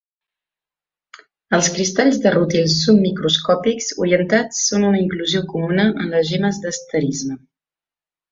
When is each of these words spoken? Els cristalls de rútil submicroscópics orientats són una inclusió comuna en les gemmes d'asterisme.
Els 1.57 1.67
cristalls 1.75 2.17
de 2.23 2.31
rútil 2.35 2.71
submicroscópics 2.77 3.91
orientats 4.05 4.63
són 4.71 4.87
una 4.89 5.03
inclusió 5.03 5.43
comuna 5.53 5.87
en 5.91 6.09
les 6.15 6.27
gemmes 6.33 6.63
d'asterisme. 6.65 7.39